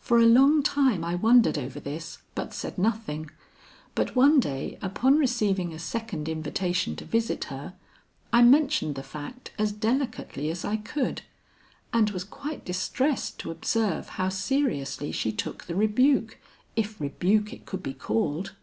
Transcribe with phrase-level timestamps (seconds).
[0.00, 3.30] For a long time I wondered over this but said nothing,
[3.94, 7.74] but one day upon receiving a second invitation to visit her,
[8.32, 11.22] I mentioned the fact as delicately as I could,
[11.92, 16.38] and was quite distressed to observe how seriously she took the rebuke,
[16.74, 18.56] if rebuke it could be called.